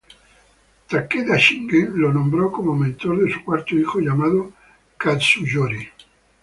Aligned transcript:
Takeda 0.87 1.37
Shingen 1.37 1.91
lo 2.01 2.11
nombró 2.11 2.51
como 2.51 2.75
mentor 2.75 3.23
de 3.23 3.31
su 3.31 3.43
cuarto 3.45 3.75
hijo 3.75 3.99
llamado 3.99 4.51
Katsuyori. 4.97 5.87